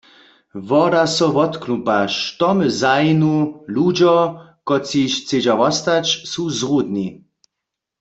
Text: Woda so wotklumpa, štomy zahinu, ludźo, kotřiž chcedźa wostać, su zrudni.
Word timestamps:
Woda 0.69 1.03
so 1.15 1.27
wotklumpa, 1.35 1.99
štomy 2.19 2.67
zahinu, 2.81 3.35
ludźo, 3.75 4.13
kotřiž 4.67 5.11
chcedźa 5.21 5.53
wostać, 5.61 6.05
su 6.31 6.43
zrudni. 6.57 7.07